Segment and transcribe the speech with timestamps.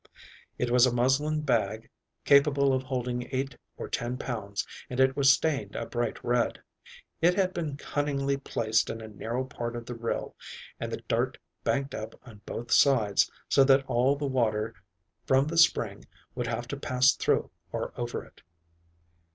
[0.57, 1.87] It was a muslin bag
[2.25, 6.59] capable of holding eight or ten pounds and it was stained a bright red.
[7.21, 10.35] It had been cunningly placed in a narrow part of the rill
[10.79, 14.73] and the dirt banked up on both sides so that all the water
[15.27, 18.41] from the spring would have to pass through or over it.